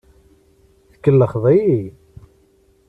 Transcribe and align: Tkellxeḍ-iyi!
Tkellxeḍ-iyi! 0.91 1.81